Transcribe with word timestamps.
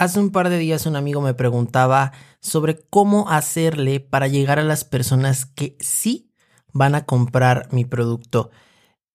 Hace 0.00 0.18
un 0.18 0.30
par 0.30 0.48
de 0.48 0.56
días 0.56 0.86
un 0.86 0.96
amigo 0.96 1.20
me 1.20 1.34
preguntaba 1.34 2.12
sobre 2.40 2.80
cómo 2.88 3.28
hacerle 3.28 4.00
para 4.00 4.28
llegar 4.28 4.58
a 4.58 4.64
las 4.64 4.82
personas 4.82 5.44
que 5.44 5.76
sí 5.78 6.32
van 6.72 6.94
a 6.94 7.04
comprar 7.04 7.68
mi 7.70 7.84
producto. 7.84 8.50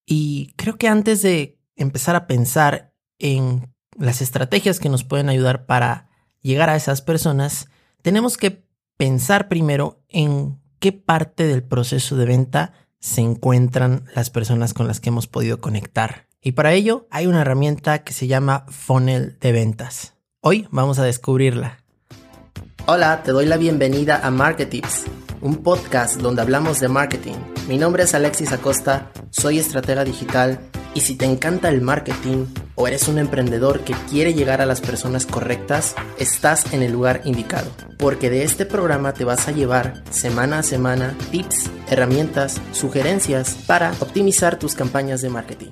Y 0.06 0.54
creo 0.58 0.78
que 0.78 0.88
antes 0.88 1.24
de 1.24 1.60
empezar 1.76 2.16
a 2.16 2.28
pensar 2.28 2.94
en 3.18 3.74
las 3.98 4.21
estrategias 4.21 4.79
que 4.79 4.90
nos 4.90 5.04
pueden 5.04 5.28
ayudar 5.28 5.66
para 5.66 6.08
llegar 6.44 6.70
a 6.70 6.76
esas 6.76 7.02
personas, 7.02 7.67
tenemos 8.04 8.38
que 8.38 8.67
pensar 8.96 9.47
primero 9.47 10.04
en 10.08 10.62
qué 10.78 10.92
parte 10.92 11.47
del 11.47 11.63
proceso 11.63 12.15
de 12.15 12.26
venta 12.26 12.74
se 12.99 13.22
encuentran 13.22 14.06
las 14.13 14.29
personas 14.29 14.76
con 14.76 14.86
las 14.86 14.99
que 14.99 15.10
hemos 15.10 15.26
podido 15.26 15.60
conectar. 15.60 16.27
Y 16.41 16.52
para 16.52 16.73
ello 16.73 17.08
hay 17.09 17.26
una 17.26 17.41
herramienta 17.41 18.04
que 18.04 18.13
se 18.13 18.27
llama 18.27 18.67
funnel 18.70 19.40
de 19.40 19.52
ventas. 19.52 20.15
Hoy 20.48 20.68
vamos 20.70 21.00
a 21.00 21.04
descubrirla. 21.04 21.80
Hola, 22.86 23.23
te 23.23 23.31
doy 23.31 23.48
la 23.48 23.58
bienvenida 23.58 24.20
a 24.23 24.30
Marketips, 24.30 25.05
un 25.41 25.63
podcast 25.63 26.17
donde 26.22 26.44
hablamos 26.44 26.80
de 26.80 26.88
marketing. 26.88 27.34
Mi 27.67 27.80
nombre 27.80 28.03
es 28.03 28.13
Alexis 28.13 28.52
Acosta, 28.52 29.09
soy 29.31 29.58
estratega 29.58 30.03
digital 30.03 30.59
y 30.94 31.02
si 31.02 31.16
te 31.16 31.26
encanta 31.26 31.70
el 31.70 31.81
marketing 31.81 32.45
o 32.76 32.88
eres 32.88 33.08
un 33.08 33.17
emprendedor 33.17 33.80
que 33.80 33.95
quiere 34.08 34.36
llegar 34.36 34.62
a 34.62 34.67
las 34.67 34.81
personas 34.81 35.26
correctas, 35.26 35.95
estás 36.20 36.72
en 36.73 36.84
el 36.84 36.91
lugar 36.91 37.22
indicado, 37.25 37.72
porque 37.98 38.30
de 38.30 38.44
este 38.44 38.67
programa 38.67 39.16
te 39.16 39.25
vas 39.25 39.48
a 39.48 39.52
llevar 39.52 40.03
semana 40.12 40.59
a 40.59 40.64
semana 40.64 41.17
tips, 41.31 41.72
herramientas, 41.89 42.62
sugerencias 42.72 43.55
para 43.66 43.94
optimizar 44.00 44.59
tus 44.59 44.75
campañas 44.75 45.23
de 45.23 45.30
marketing. 45.31 45.72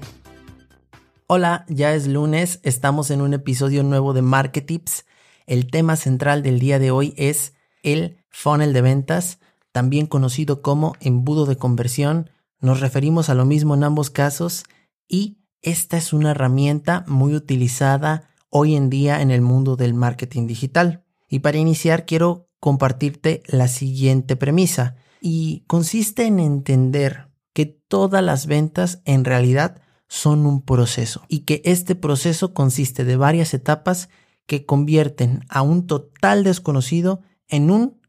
Hola, 1.26 1.66
ya 1.70 1.94
es 1.94 2.05
lunes, 2.05 2.59
estamos 2.63 3.09
en 3.09 3.22
un 3.22 3.34
episodio 3.34 3.81
nuevo 3.84 4.12
de 4.12 4.22
Marketips. 4.22 5.05
El 5.48 5.72
tema 5.72 5.95
central 5.95 6.44
del 6.44 6.59
día 6.59 6.80
de 6.80 6.91
hoy 6.91 7.14
es 7.16 7.54
el 7.81 8.18
funnel 8.30 8.73
de 8.73 8.81
ventas, 8.81 9.39
también 9.72 10.06
conocido 10.06 10.62
como 10.62 10.97
embudo 11.00 11.45
de 11.45 11.56
conversión. 11.56 12.30
Nos 12.59 12.81
referimos 12.81 13.30
a 13.30 13.36
lo 13.36 13.45
mismo 13.45 13.73
en 13.73 13.86
ambos 13.86 14.09
casos 14.09 14.66
y 15.08 15.38
esta 15.62 15.95
es 15.95 16.12
una 16.12 16.31
herramienta 16.31 17.06
muy 17.08 17.36
utilizada 17.36 18.30
hoy 18.50 18.75
en 18.75 18.90
día 18.90 19.22
en 19.22 19.31
el 19.31 19.42
mundo 19.42 19.78
del 19.78 19.94
marketing 19.94 20.45
digital. 20.45 21.06
Y 21.30 21.40
para 21.40 21.58
iniciar 21.58 22.06
quiero 22.06 22.50
compartirte 22.59 23.44
la 23.47 23.69
siguiente 23.69 24.36
premisa 24.36 24.97
y 25.22 25.64
consiste 25.67 26.25
en 26.25 26.42
entender 26.42 27.30
que 27.53 27.66
todas 27.66 28.22
las 28.22 28.45
ventas 28.45 29.02
en 29.06 29.23
realidad 29.23 29.83
son 30.14 30.45
un 30.45 30.61
proceso 30.61 31.23
y 31.28 31.39
que 31.39 31.64
este 31.66 31.95
proceso 31.95 32.53
consiste 32.53 33.03
de 33.03 33.16
varias 33.16 33.56
etapas 33.56 34.09
que 34.45 34.64
convierten 34.64 35.44
a 35.50 35.64
un 35.64 35.88
total 35.88 36.44
desconocido 36.44 37.22
en 37.47 37.72
un 37.72 38.00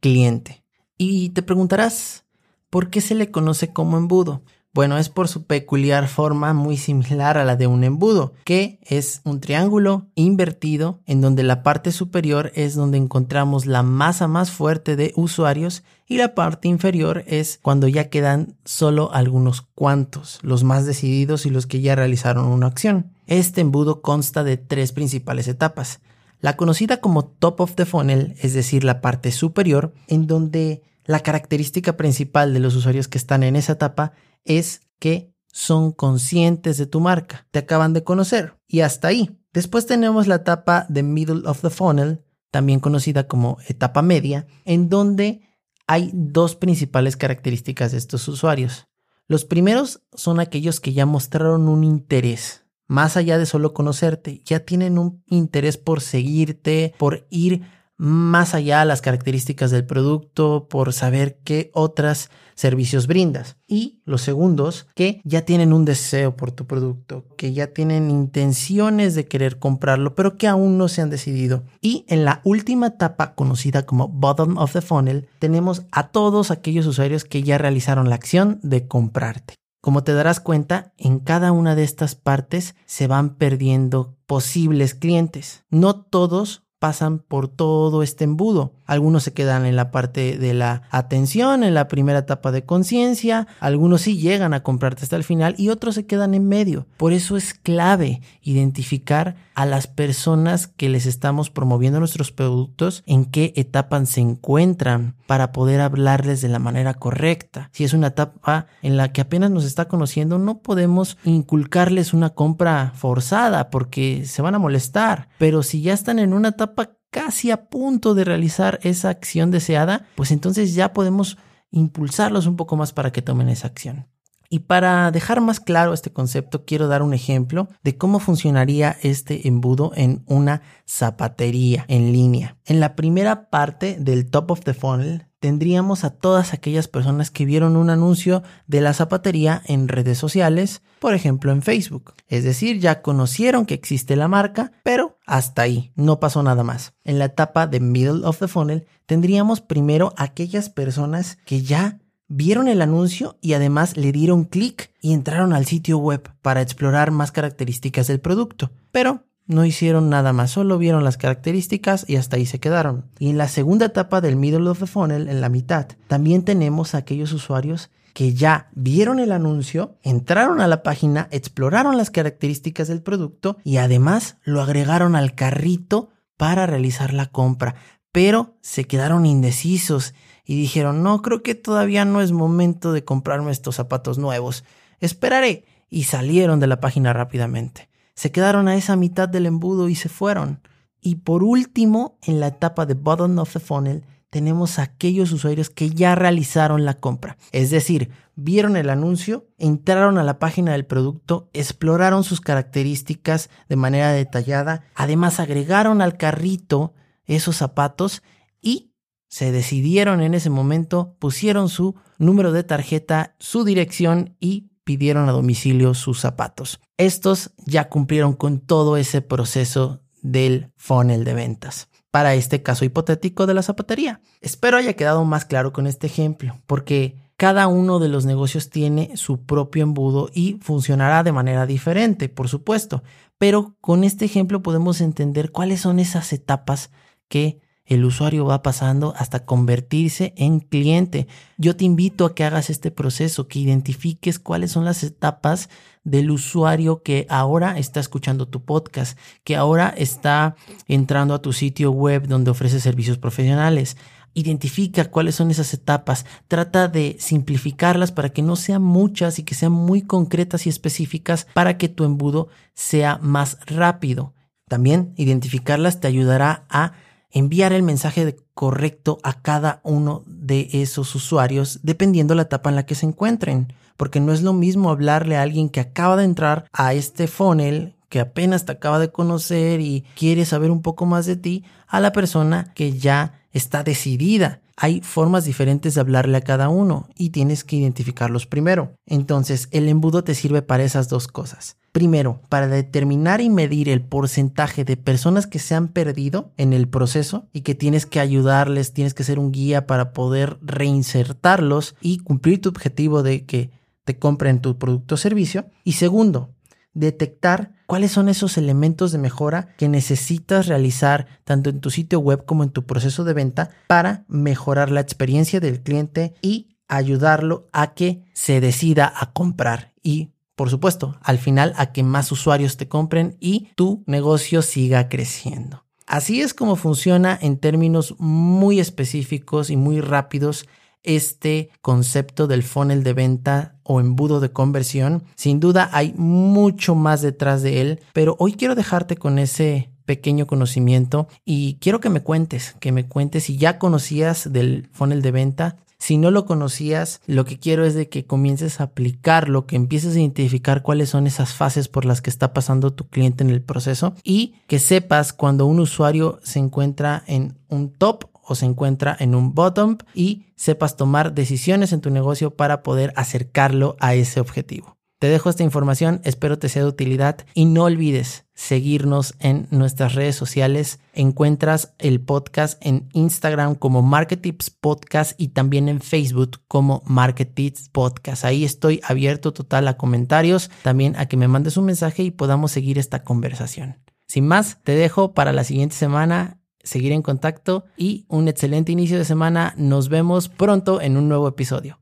cliente. 0.00 0.64
Y 0.98 1.28
te 1.28 1.42
preguntarás, 1.42 2.24
¿por 2.68 2.90
qué 2.90 3.00
se 3.00 3.14
le 3.14 3.30
conoce 3.30 3.72
como 3.72 3.96
embudo? 3.96 4.42
Bueno, 4.74 4.96
es 4.96 5.10
por 5.10 5.28
su 5.28 5.44
peculiar 5.44 6.08
forma 6.08 6.54
muy 6.54 6.78
similar 6.78 7.36
a 7.36 7.44
la 7.44 7.56
de 7.56 7.66
un 7.66 7.84
embudo, 7.84 8.32
que 8.44 8.78
es 8.82 9.20
un 9.22 9.38
triángulo 9.38 10.06
invertido 10.14 11.00
en 11.04 11.20
donde 11.20 11.42
la 11.42 11.62
parte 11.62 11.92
superior 11.92 12.50
es 12.54 12.74
donde 12.74 12.96
encontramos 12.96 13.66
la 13.66 13.82
masa 13.82 14.28
más 14.28 14.50
fuerte 14.50 14.96
de 14.96 15.12
usuarios 15.14 15.82
y 16.08 16.16
la 16.16 16.34
parte 16.34 16.68
inferior 16.68 17.22
es 17.26 17.58
cuando 17.60 17.86
ya 17.86 18.08
quedan 18.08 18.56
solo 18.64 19.12
algunos 19.12 19.60
cuantos, 19.60 20.38
los 20.40 20.64
más 20.64 20.86
decididos 20.86 21.44
y 21.44 21.50
los 21.50 21.66
que 21.66 21.82
ya 21.82 21.94
realizaron 21.94 22.46
una 22.46 22.68
acción. 22.68 23.12
Este 23.26 23.60
embudo 23.60 24.00
consta 24.00 24.42
de 24.42 24.56
tres 24.56 24.92
principales 24.92 25.48
etapas. 25.48 26.00
La 26.40 26.56
conocida 26.56 26.96
como 26.96 27.26
top 27.26 27.60
of 27.60 27.74
the 27.74 27.84
funnel, 27.84 28.36
es 28.40 28.54
decir, 28.54 28.84
la 28.84 29.02
parte 29.02 29.32
superior, 29.32 29.92
en 30.08 30.26
donde 30.26 30.82
la 31.04 31.20
característica 31.20 31.96
principal 31.98 32.54
de 32.54 32.60
los 32.60 32.74
usuarios 32.74 33.08
que 33.08 33.18
están 33.18 33.42
en 33.42 33.56
esa 33.56 33.74
etapa 33.74 34.12
es 34.44 34.82
que 34.98 35.32
son 35.52 35.92
conscientes 35.92 36.78
de 36.78 36.86
tu 36.86 37.00
marca, 37.00 37.46
te 37.50 37.60
acaban 37.60 37.92
de 37.92 38.04
conocer 38.04 38.56
y 38.66 38.80
hasta 38.80 39.08
ahí. 39.08 39.38
Después 39.52 39.86
tenemos 39.86 40.26
la 40.26 40.36
etapa 40.36 40.86
de 40.88 41.02
middle 41.02 41.46
of 41.46 41.60
the 41.60 41.70
funnel, 41.70 42.24
también 42.50 42.80
conocida 42.80 43.28
como 43.28 43.58
etapa 43.68 44.00
media, 44.02 44.46
en 44.64 44.88
donde 44.88 45.42
hay 45.86 46.10
dos 46.14 46.56
principales 46.56 47.16
características 47.16 47.92
de 47.92 47.98
estos 47.98 48.26
usuarios. 48.28 48.86
Los 49.28 49.44
primeros 49.44 50.02
son 50.14 50.40
aquellos 50.40 50.80
que 50.80 50.92
ya 50.92 51.06
mostraron 51.06 51.68
un 51.68 51.84
interés, 51.84 52.64
más 52.86 53.16
allá 53.16 53.38
de 53.38 53.46
solo 53.46 53.72
conocerte, 53.72 54.42
ya 54.44 54.60
tienen 54.60 54.98
un 54.98 55.22
interés 55.26 55.76
por 55.76 56.00
seguirte, 56.00 56.94
por 56.98 57.26
ir 57.30 57.62
más 58.02 58.52
allá 58.56 58.80
de 58.80 58.86
las 58.86 59.00
características 59.00 59.70
del 59.70 59.86
producto, 59.86 60.66
por 60.68 60.92
saber 60.92 61.38
qué 61.44 61.70
otros 61.72 62.30
servicios 62.56 63.06
brindas. 63.06 63.58
Y 63.68 64.00
los 64.04 64.22
segundos, 64.22 64.88
que 64.96 65.20
ya 65.22 65.42
tienen 65.42 65.72
un 65.72 65.84
deseo 65.84 66.36
por 66.36 66.50
tu 66.50 66.66
producto, 66.66 67.24
que 67.36 67.52
ya 67.52 67.68
tienen 67.68 68.10
intenciones 68.10 69.14
de 69.14 69.28
querer 69.28 69.60
comprarlo, 69.60 70.16
pero 70.16 70.36
que 70.36 70.48
aún 70.48 70.78
no 70.78 70.88
se 70.88 71.00
han 71.00 71.10
decidido. 71.10 71.62
Y 71.80 72.04
en 72.08 72.24
la 72.24 72.40
última 72.42 72.88
etapa, 72.88 73.36
conocida 73.36 73.86
como 73.86 74.08
bottom 74.08 74.58
of 74.58 74.72
the 74.72 74.80
funnel, 74.80 75.28
tenemos 75.38 75.82
a 75.92 76.08
todos 76.08 76.50
aquellos 76.50 76.86
usuarios 76.86 77.24
que 77.24 77.44
ya 77.44 77.56
realizaron 77.56 78.10
la 78.10 78.16
acción 78.16 78.58
de 78.64 78.88
comprarte. 78.88 79.54
Como 79.80 80.02
te 80.02 80.12
darás 80.12 80.38
cuenta, 80.38 80.92
en 80.96 81.18
cada 81.18 81.50
una 81.52 81.76
de 81.76 81.82
estas 81.84 82.16
partes 82.16 82.74
se 82.84 83.06
van 83.06 83.36
perdiendo 83.36 84.16
posibles 84.26 84.94
clientes. 84.94 85.64
No 85.70 85.96
todos 85.96 86.61
pasan 86.82 87.20
por 87.20 87.46
todo 87.46 88.02
este 88.02 88.24
embudo. 88.24 88.72
Algunos 88.86 89.22
se 89.22 89.32
quedan 89.32 89.66
en 89.66 89.76
la 89.76 89.92
parte 89.92 90.36
de 90.36 90.52
la 90.52 90.82
atención, 90.90 91.62
en 91.62 91.74
la 91.74 91.86
primera 91.86 92.18
etapa 92.18 92.50
de 92.50 92.64
conciencia, 92.64 93.46
algunos 93.60 94.02
sí 94.02 94.18
llegan 94.18 94.52
a 94.52 94.64
comprarte 94.64 95.04
hasta 95.04 95.14
el 95.14 95.22
final 95.22 95.54
y 95.56 95.68
otros 95.68 95.94
se 95.94 96.06
quedan 96.06 96.34
en 96.34 96.48
medio. 96.48 96.88
Por 96.96 97.12
eso 97.12 97.36
es 97.36 97.54
clave 97.54 98.20
identificar 98.42 99.36
a 99.54 99.64
las 99.64 99.86
personas 99.86 100.66
que 100.66 100.88
les 100.88 101.06
estamos 101.06 101.50
promoviendo 101.50 102.00
nuestros 102.00 102.32
productos, 102.32 103.04
en 103.06 103.26
qué 103.26 103.52
etapa 103.54 104.04
se 104.04 104.20
encuentran 104.20 105.14
para 105.26 105.52
poder 105.52 105.80
hablarles 105.80 106.42
de 106.42 106.48
la 106.48 106.58
manera 106.58 106.94
correcta. 106.94 107.70
Si 107.72 107.84
es 107.84 107.92
una 107.92 108.08
etapa 108.08 108.66
en 108.82 108.96
la 108.96 109.12
que 109.12 109.20
apenas 109.20 109.50
nos 109.50 109.64
está 109.64 109.86
conociendo, 109.86 110.38
no 110.38 110.58
podemos 110.58 111.16
inculcarles 111.24 112.12
una 112.12 112.30
compra 112.30 112.92
forzada 112.94 113.70
porque 113.70 114.24
se 114.26 114.42
van 114.42 114.54
a 114.54 114.58
molestar. 114.58 115.28
Pero 115.38 115.62
si 115.62 115.82
ya 115.82 115.92
están 115.92 116.18
en 116.18 116.32
una 116.32 116.48
etapa 116.48 116.71
casi 117.10 117.50
a 117.50 117.68
punto 117.68 118.14
de 118.14 118.24
realizar 118.24 118.80
esa 118.82 119.10
acción 119.10 119.50
deseada, 119.50 120.06
pues 120.14 120.30
entonces 120.30 120.74
ya 120.74 120.92
podemos 120.92 121.38
impulsarlos 121.70 122.46
un 122.46 122.56
poco 122.56 122.76
más 122.76 122.92
para 122.92 123.12
que 123.12 123.22
tomen 123.22 123.48
esa 123.48 123.68
acción. 123.68 124.06
Y 124.52 124.58
para 124.58 125.10
dejar 125.10 125.40
más 125.40 125.60
claro 125.60 125.94
este 125.94 126.12
concepto, 126.12 126.66
quiero 126.66 126.86
dar 126.86 127.00
un 127.00 127.14
ejemplo 127.14 127.68
de 127.82 127.96
cómo 127.96 128.18
funcionaría 128.18 128.98
este 129.00 129.48
embudo 129.48 129.92
en 129.94 130.24
una 130.26 130.60
zapatería 130.86 131.86
en 131.88 132.12
línea. 132.12 132.58
En 132.66 132.78
la 132.78 132.94
primera 132.94 133.48
parte 133.48 133.96
del 133.98 134.30
top 134.30 134.50
of 134.50 134.60
the 134.60 134.74
funnel 134.74 135.26
tendríamos 135.40 136.04
a 136.04 136.10
todas 136.10 136.52
aquellas 136.52 136.86
personas 136.86 137.30
que 137.30 137.46
vieron 137.46 137.78
un 137.78 137.88
anuncio 137.88 138.42
de 138.66 138.82
la 138.82 138.92
zapatería 138.92 139.62
en 139.64 139.88
redes 139.88 140.18
sociales, 140.18 140.82
por 141.00 141.14
ejemplo 141.14 141.50
en 141.50 141.62
Facebook. 141.62 142.12
Es 142.28 142.44
decir, 142.44 142.78
ya 142.78 143.00
conocieron 143.00 143.64
que 143.64 143.72
existe 143.72 144.16
la 144.16 144.28
marca, 144.28 144.70
pero 144.82 145.11
hasta 145.26 145.62
ahí, 145.62 145.92
no 145.94 146.20
pasó 146.20 146.42
nada 146.42 146.64
más. 146.64 146.94
En 147.04 147.18
la 147.18 147.26
etapa 147.26 147.66
de 147.66 147.80
middle 147.80 148.24
of 148.24 148.38
the 148.38 148.48
funnel 148.48 148.86
tendríamos 149.06 149.60
primero 149.60 150.12
aquellas 150.16 150.68
personas 150.68 151.38
que 151.44 151.62
ya 151.62 152.00
vieron 152.28 152.68
el 152.68 152.82
anuncio 152.82 153.36
y 153.40 153.52
además 153.52 153.96
le 153.96 154.10
dieron 154.10 154.44
clic 154.44 154.90
y 155.00 155.12
entraron 155.12 155.52
al 155.52 155.66
sitio 155.66 155.98
web 155.98 156.30
para 156.40 156.62
explorar 156.62 157.10
más 157.10 157.30
características 157.30 158.06
del 158.06 158.20
producto. 158.20 158.70
Pero 158.90 159.24
no 159.46 159.64
hicieron 159.64 160.08
nada 160.08 160.32
más, 160.32 160.50
solo 160.50 160.78
vieron 160.78 161.04
las 161.04 161.18
características 161.18 162.08
y 162.08 162.16
hasta 162.16 162.36
ahí 162.36 162.46
se 162.46 162.60
quedaron. 162.60 163.10
Y 163.18 163.28
en 163.30 163.38
la 163.38 163.48
segunda 163.48 163.86
etapa 163.86 164.20
del 164.20 164.36
middle 164.36 164.68
of 164.68 164.78
the 164.78 164.86
funnel, 164.86 165.28
en 165.28 165.40
la 165.40 165.48
mitad, 165.48 165.88
también 166.06 166.42
tenemos 166.42 166.94
a 166.94 166.98
aquellos 166.98 167.32
usuarios 167.32 167.90
que 168.14 168.34
ya 168.34 168.70
vieron 168.74 169.18
el 169.18 169.32
anuncio, 169.32 169.96
entraron 170.02 170.60
a 170.60 170.66
la 170.66 170.82
página, 170.82 171.28
exploraron 171.30 171.96
las 171.96 172.10
características 172.10 172.88
del 172.88 173.02
producto 173.02 173.56
y 173.64 173.78
además 173.78 174.36
lo 174.44 174.60
agregaron 174.60 175.16
al 175.16 175.34
carrito 175.34 176.10
para 176.36 176.66
realizar 176.66 177.12
la 177.12 177.26
compra, 177.26 177.74
pero 178.10 178.56
se 178.60 178.84
quedaron 178.84 179.26
indecisos 179.26 180.14
y 180.44 180.56
dijeron, 180.56 181.02
no, 181.02 181.22
creo 181.22 181.42
que 181.42 181.54
todavía 181.54 182.04
no 182.04 182.20
es 182.20 182.32
momento 182.32 182.92
de 182.92 183.04
comprarme 183.04 183.52
estos 183.52 183.76
zapatos 183.76 184.18
nuevos. 184.18 184.64
Esperaré. 185.00 185.64
Y 185.88 186.04
salieron 186.04 186.58
de 186.58 186.66
la 186.66 186.80
página 186.80 187.12
rápidamente. 187.12 187.90
Se 188.14 188.32
quedaron 188.32 188.66
a 188.66 188.76
esa 188.76 188.96
mitad 188.96 189.28
del 189.28 189.44
embudo 189.44 189.90
y 189.90 189.94
se 189.94 190.08
fueron. 190.08 190.62
Y 191.02 191.16
por 191.16 191.42
último, 191.42 192.18
en 192.22 192.40
la 192.40 192.46
etapa 192.46 192.86
de 192.86 192.94
bottom 192.94 193.38
of 193.38 193.52
the 193.52 193.60
funnel, 193.60 194.02
tenemos 194.32 194.78
aquellos 194.78 195.30
usuarios 195.30 195.68
que 195.68 195.90
ya 195.90 196.14
realizaron 196.14 196.86
la 196.86 196.94
compra. 196.94 197.36
Es 197.52 197.68
decir, 197.68 198.12
vieron 198.34 198.78
el 198.78 198.88
anuncio, 198.88 199.46
entraron 199.58 200.16
a 200.16 200.24
la 200.24 200.38
página 200.38 200.72
del 200.72 200.86
producto, 200.86 201.50
exploraron 201.52 202.24
sus 202.24 202.40
características 202.40 203.50
de 203.68 203.76
manera 203.76 204.10
detallada, 204.10 204.84
además 204.94 205.38
agregaron 205.38 206.00
al 206.00 206.16
carrito 206.16 206.94
esos 207.26 207.58
zapatos 207.58 208.22
y 208.62 208.94
se 209.28 209.52
decidieron 209.52 210.22
en 210.22 210.32
ese 210.32 210.48
momento, 210.48 211.14
pusieron 211.18 211.68
su 211.68 211.94
número 212.16 212.52
de 212.52 212.64
tarjeta, 212.64 213.36
su 213.38 213.64
dirección 213.64 214.38
y 214.40 214.70
pidieron 214.84 215.28
a 215.28 215.32
domicilio 215.32 215.92
sus 215.92 216.20
zapatos. 216.20 216.80
Estos 216.96 217.52
ya 217.66 217.90
cumplieron 217.90 218.32
con 218.32 218.60
todo 218.60 218.96
ese 218.96 219.20
proceso 219.20 220.00
del 220.22 220.72
funnel 220.78 221.24
de 221.24 221.34
ventas 221.34 221.91
para 222.12 222.34
este 222.34 222.62
caso 222.62 222.84
hipotético 222.84 223.46
de 223.46 223.54
la 223.54 223.62
zapatería. 223.62 224.20
Espero 224.42 224.76
haya 224.76 224.92
quedado 224.92 225.24
más 225.24 225.46
claro 225.46 225.72
con 225.72 225.88
este 225.88 226.06
ejemplo, 226.06 226.60
porque 226.66 227.16
cada 227.38 227.66
uno 227.66 227.98
de 227.98 228.08
los 228.08 228.26
negocios 228.26 228.68
tiene 228.70 229.16
su 229.16 229.46
propio 229.46 229.82
embudo 229.82 230.28
y 230.32 230.58
funcionará 230.60 231.22
de 231.24 231.32
manera 231.32 231.66
diferente, 231.66 232.28
por 232.28 232.48
supuesto, 232.48 233.02
pero 233.38 233.74
con 233.80 234.04
este 234.04 234.26
ejemplo 234.26 234.62
podemos 234.62 235.00
entender 235.00 235.50
cuáles 235.50 235.80
son 235.80 235.98
esas 235.98 236.32
etapas 236.34 236.90
que 237.28 237.60
el 237.86 238.04
usuario 238.04 238.44
va 238.44 238.62
pasando 238.62 239.12
hasta 239.16 239.44
convertirse 239.44 240.32
en 240.36 240.60
cliente. 240.60 241.26
Yo 241.58 241.76
te 241.76 241.84
invito 241.84 242.24
a 242.24 242.34
que 242.34 242.44
hagas 242.44 242.70
este 242.70 242.90
proceso, 242.90 243.48
que 243.48 243.58
identifiques 243.58 244.38
cuáles 244.38 244.72
son 244.72 244.84
las 244.84 245.02
etapas 245.02 245.68
del 246.04 246.30
usuario 246.30 247.02
que 247.02 247.26
ahora 247.28 247.78
está 247.78 248.00
escuchando 248.00 248.48
tu 248.48 248.64
podcast, 248.64 249.18
que 249.44 249.56
ahora 249.56 249.92
está 249.96 250.56
entrando 250.88 251.34
a 251.34 251.42
tu 251.42 251.52
sitio 251.52 251.90
web 251.90 252.26
donde 252.26 252.50
ofrece 252.50 252.80
servicios 252.80 253.18
profesionales. 253.18 253.96
Identifica 254.34 255.10
cuáles 255.10 255.34
son 255.34 255.50
esas 255.50 255.74
etapas, 255.74 256.24
trata 256.48 256.88
de 256.88 257.16
simplificarlas 257.18 258.12
para 258.12 258.30
que 258.30 258.40
no 258.40 258.56
sean 258.56 258.82
muchas 258.82 259.38
y 259.38 259.42
que 259.42 259.54
sean 259.54 259.72
muy 259.72 260.02
concretas 260.02 260.66
y 260.66 260.70
específicas 260.70 261.46
para 261.52 261.76
que 261.76 261.90
tu 261.90 262.04
embudo 262.04 262.48
sea 262.74 263.18
más 263.18 263.58
rápido. 263.66 264.32
También 264.68 265.12
identificarlas 265.16 266.00
te 266.00 266.08
ayudará 266.08 266.64
a 266.70 266.94
enviar 267.32 267.72
el 267.72 267.82
mensaje 267.82 268.36
correcto 268.54 269.18
a 269.22 269.40
cada 269.40 269.80
uno 269.82 270.22
de 270.26 270.68
esos 270.72 271.14
usuarios 271.14 271.80
dependiendo 271.82 272.34
la 272.34 272.42
etapa 272.42 272.70
en 272.70 272.76
la 272.76 272.86
que 272.86 272.94
se 272.94 273.06
encuentren. 273.06 273.72
Porque 273.96 274.20
no 274.20 274.32
es 274.32 274.42
lo 274.42 274.52
mismo 274.52 274.90
hablarle 274.90 275.36
a 275.36 275.42
alguien 275.42 275.68
que 275.68 275.80
acaba 275.80 276.16
de 276.16 276.24
entrar 276.24 276.66
a 276.72 276.94
este 276.94 277.26
funnel, 277.26 277.94
que 278.08 278.20
apenas 278.20 278.64
te 278.64 278.72
acaba 278.72 278.98
de 278.98 279.10
conocer 279.10 279.80
y 279.80 280.04
quiere 280.16 280.44
saber 280.44 280.70
un 280.70 280.82
poco 280.82 281.06
más 281.06 281.26
de 281.26 281.36
ti, 281.36 281.64
a 281.86 282.00
la 282.00 282.12
persona 282.12 282.72
que 282.74 282.98
ya 282.98 283.40
está 283.52 283.82
decidida. 283.82 284.60
Hay 284.76 285.00
formas 285.02 285.44
diferentes 285.44 285.94
de 285.94 286.00
hablarle 286.00 286.38
a 286.38 286.42
cada 286.42 286.68
uno 286.68 287.08
y 287.16 287.30
tienes 287.30 287.64
que 287.64 287.76
identificarlos 287.76 288.46
primero. 288.46 288.94
Entonces, 289.06 289.68
el 289.70 289.88
embudo 289.88 290.24
te 290.24 290.34
sirve 290.34 290.62
para 290.62 290.82
esas 290.82 291.08
dos 291.08 291.28
cosas. 291.28 291.76
Primero, 291.92 292.40
para 292.48 292.68
determinar 292.68 293.42
y 293.42 293.50
medir 293.50 293.90
el 293.90 294.02
porcentaje 294.02 294.82
de 294.82 294.96
personas 294.96 295.46
que 295.46 295.58
se 295.58 295.74
han 295.74 295.88
perdido 295.88 296.52
en 296.56 296.72
el 296.72 296.88
proceso 296.88 297.48
y 297.52 297.60
que 297.60 297.74
tienes 297.74 298.06
que 298.06 298.18
ayudarles, 298.18 298.94
tienes 298.94 299.12
que 299.12 299.24
ser 299.24 299.38
un 299.38 299.52
guía 299.52 299.86
para 299.86 300.12
poder 300.12 300.58
reinsertarlos 300.62 301.94
y 302.00 302.18
cumplir 302.18 302.62
tu 302.62 302.70
objetivo 302.70 303.22
de 303.22 303.44
que 303.44 303.70
te 304.04 304.18
compren 304.18 304.62
tu 304.62 304.78
producto 304.78 305.16
o 305.16 305.18
servicio. 305.18 305.66
Y 305.84 305.92
segundo, 305.92 306.54
detectar 306.94 307.74
cuáles 307.86 308.10
son 308.10 308.30
esos 308.30 308.56
elementos 308.56 309.12
de 309.12 309.18
mejora 309.18 309.68
que 309.76 309.88
necesitas 309.88 310.68
realizar 310.68 311.26
tanto 311.44 311.68
en 311.68 311.80
tu 311.80 311.90
sitio 311.90 312.20
web 312.20 312.46
como 312.46 312.62
en 312.62 312.70
tu 312.70 312.86
proceso 312.86 313.22
de 313.24 313.34
venta 313.34 313.68
para 313.86 314.24
mejorar 314.28 314.90
la 314.90 315.00
experiencia 315.00 315.60
del 315.60 315.82
cliente 315.82 316.32
y 316.40 316.78
ayudarlo 316.88 317.68
a 317.72 317.92
que 317.92 318.24
se 318.32 318.62
decida 318.62 319.12
a 319.14 319.32
comprar 319.32 319.92
y 320.02 320.31
por 320.54 320.70
supuesto, 320.70 321.16
al 321.22 321.38
final 321.38 321.72
a 321.76 321.92
que 321.92 322.02
más 322.02 322.30
usuarios 322.32 322.76
te 322.76 322.88
compren 322.88 323.36
y 323.40 323.68
tu 323.74 324.04
negocio 324.06 324.62
siga 324.62 325.08
creciendo. 325.08 325.84
Así 326.06 326.40
es 326.40 326.52
como 326.52 326.76
funciona 326.76 327.38
en 327.40 327.58
términos 327.58 328.14
muy 328.18 328.80
específicos 328.80 329.70
y 329.70 329.76
muy 329.76 330.00
rápidos 330.00 330.66
este 331.02 331.70
concepto 331.80 332.46
del 332.46 332.62
funnel 332.62 333.02
de 333.02 333.12
venta 333.12 333.76
o 333.82 334.00
embudo 334.00 334.40
de 334.40 334.52
conversión. 334.52 335.24
Sin 335.36 335.58
duda 335.58 335.90
hay 335.92 336.14
mucho 336.16 336.94
más 336.94 337.22
detrás 337.22 337.62
de 337.62 337.80
él, 337.80 338.00
pero 338.12 338.36
hoy 338.38 338.54
quiero 338.54 338.74
dejarte 338.74 339.16
con 339.16 339.38
ese 339.38 339.90
pequeño 340.04 340.46
conocimiento 340.46 341.28
y 341.44 341.78
quiero 341.80 342.00
que 342.00 342.10
me 342.10 342.22
cuentes, 342.22 342.76
que 342.80 342.92
me 342.92 343.06
cuentes 343.06 343.44
si 343.44 343.56
ya 343.56 343.78
conocías 343.78 344.52
del 344.52 344.88
funnel 344.92 345.22
de 345.22 345.30
venta, 345.30 345.76
si 346.02 346.18
no 346.18 346.32
lo 346.32 346.46
conocías, 346.46 347.20
lo 347.26 347.44
que 347.44 347.60
quiero 347.60 347.84
es 347.84 347.94
de 347.94 348.08
que 348.08 348.26
comiences 348.26 348.80
a 348.80 348.84
aplicarlo, 348.84 349.68
que 349.68 349.76
empieces 349.76 350.16
a 350.16 350.18
identificar 350.18 350.82
cuáles 350.82 351.10
son 351.10 351.28
esas 351.28 351.54
fases 351.54 351.86
por 351.86 352.04
las 352.04 352.20
que 352.20 352.28
está 352.28 352.52
pasando 352.52 352.92
tu 352.92 353.06
cliente 353.06 353.44
en 353.44 353.50
el 353.50 353.62
proceso 353.62 354.12
y 354.24 354.56
que 354.66 354.80
sepas 354.80 355.32
cuando 355.32 355.64
un 355.64 355.78
usuario 355.78 356.40
se 356.42 356.58
encuentra 356.58 357.22
en 357.28 357.56
un 357.68 357.92
top 357.92 358.24
o 358.42 358.56
se 358.56 358.66
encuentra 358.66 359.16
en 359.20 359.36
un 359.36 359.54
bottom 359.54 359.98
y 360.12 360.46
sepas 360.56 360.96
tomar 360.96 361.34
decisiones 361.34 361.92
en 361.92 362.00
tu 362.00 362.10
negocio 362.10 362.56
para 362.56 362.82
poder 362.82 363.12
acercarlo 363.14 363.94
a 364.00 364.14
ese 364.14 364.40
objetivo. 364.40 364.96
Te 365.22 365.28
dejo 365.28 365.50
esta 365.50 365.62
información, 365.62 366.20
espero 366.24 366.58
te 366.58 366.68
sea 366.68 366.82
de 366.82 366.88
utilidad 366.88 367.46
y 367.54 367.66
no 367.66 367.84
olvides 367.84 368.44
seguirnos 368.54 369.34
en 369.38 369.68
nuestras 369.70 370.16
redes 370.16 370.34
sociales. 370.34 370.98
Encuentras 371.14 371.94
el 372.00 372.20
podcast 372.20 372.84
en 372.84 373.08
Instagram 373.12 373.76
como 373.76 374.02
Marketips 374.02 374.70
Podcast 374.70 375.40
y 375.40 375.50
también 375.50 375.88
en 375.88 376.00
Facebook 376.00 376.58
como 376.66 377.04
Marketips 377.06 377.88
Podcast. 377.90 378.44
Ahí 378.44 378.64
estoy 378.64 379.00
abierto 379.04 379.52
total 379.52 379.86
a 379.86 379.96
comentarios, 379.96 380.72
también 380.82 381.14
a 381.16 381.26
que 381.26 381.36
me 381.36 381.46
mandes 381.46 381.76
un 381.76 381.84
mensaje 381.84 382.24
y 382.24 382.32
podamos 382.32 382.72
seguir 382.72 382.98
esta 382.98 383.22
conversación. 383.22 383.98
Sin 384.26 384.48
más, 384.48 384.78
te 384.82 384.96
dejo 384.96 385.34
para 385.34 385.52
la 385.52 385.62
siguiente 385.62 385.94
semana 385.94 386.58
seguir 386.82 387.12
en 387.12 387.22
contacto 387.22 387.84
y 387.96 388.24
un 388.26 388.48
excelente 388.48 388.90
inicio 388.90 389.18
de 389.18 389.24
semana. 389.24 389.72
Nos 389.76 390.08
vemos 390.08 390.48
pronto 390.48 391.00
en 391.00 391.16
un 391.16 391.28
nuevo 391.28 391.46
episodio. 391.46 392.00